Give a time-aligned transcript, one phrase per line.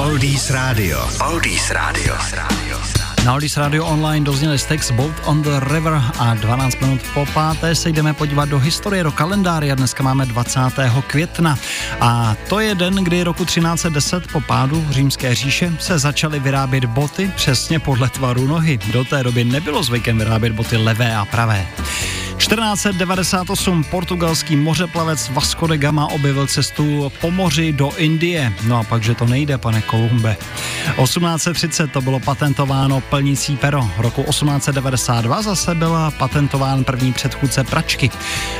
[0.00, 0.96] Oldies Radio.
[1.20, 2.14] Oldies Radio.
[3.24, 7.74] Na Oldies Radio Online dozněli Stex Boat on the River a 12 minut po páté
[7.74, 9.76] se jdeme podívat do historie do kalendáře.
[9.76, 10.60] Dneska máme 20.
[11.06, 11.58] května
[12.00, 17.32] a to je den, kdy roku 1310 po pádu římské říše se začaly vyrábět boty
[17.36, 18.78] přesně podle tvaru nohy.
[18.92, 21.66] Do té doby nebylo zvykem vyrábět boty levé a pravé.
[22.50, 28.52] 1498 portugalský mořeplavec Vasco de Gama objevil cestu po moři do Indie.
[28.66, 30.36] No a pak, že to nejde, pane Kolumbe.
[31.02, 33.90] 1830 to bylo patentováno plnící pero.
[33.98, 38.10] Roku 1892 zase byla patentován první předchůdce pračky.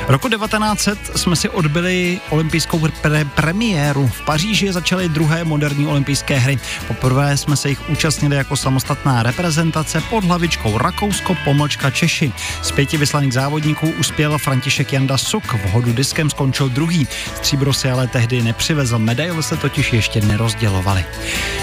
[0.07, 4.07] Roku 1900 jsme si odbyli olympijskou pre- premiéru.
[4.07, 6.59] V Paříži začaly druhé moderní olympijské hry.
[6.87, 12.31] Poprvé jsme se jich účastnili jako samostatná reprezentace pod hlavičkou Rakousko, pomlčka Češi.
[12.61, 15.53] Z pěti vyslaných závodníků uspěl František Janda Suk.
[15.53, 17.07] V hodu diskem skončil druhý.
[17.35, 18.99] Stříbro si ale tehdy nepřivezl.
[18.99, 21.05] Medaile se totiž ještě nerozdělovali.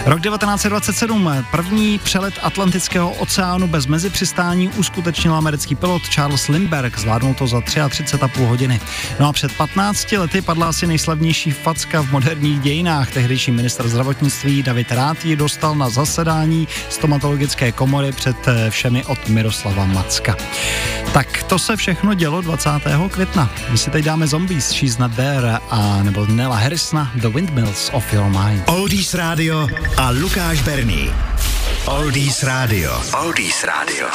[0.06, 0.20] Rok
[0.58, 1.46] 1927.
[1.50, 6.98] První přelet Atlantického oceánu bez mezipřistání uskutečnil americký pilot Charles Lindbergh.
[6.98, 8.80] Zvládnul to za 33,5 hodiny.
[9.20, 13.12] No a před 15 lety padla asi nejslavnější facka v moderních dějinách.
[13.12, 19.28] Tehdejší minister zdravotnictví David Rád ji dostal na zasedání stomatologické komory před eh, všemi od
[19.28, 20.36] Miroslava Macka.
[21.12, 22.70] Tak to se všechno dělo 20.
[23.10, 23.50] května.
[23.70, 28.12] My si teď dáme Zombies, She's Not There a nebo Nella Harrisona The Windmills of
[28.12, 28.62] Your Mind.
[28.66, 31.10] Oldies Radio a Lukáš Berný.
[31.90, 32.94] Oldies Radio.
[33.10, 34.06] Oldies Radio.